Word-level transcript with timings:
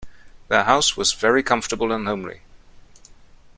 Their 0.47 0.63
house 0.63 0.97
was 0.97 1.13
very 1.13 1.43
comfortable 1.43 1.91
and 1.91 2.07
homely 2.07 2.41